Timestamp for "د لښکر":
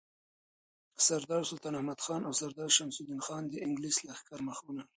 4.01-4.39